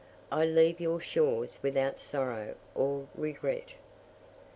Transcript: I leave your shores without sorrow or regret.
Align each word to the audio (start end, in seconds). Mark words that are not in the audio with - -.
I 0.31 0.45
leave 0.45 0.79
your 0.79 0.99
shores 0.99 1.59
without 1.61 1.99
sorrow 1.99 2.55
or 2.73 3.07
regret. 3.13 3.73